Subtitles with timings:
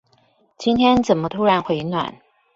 [0.57, 2.15] 今天怎麼突然回暖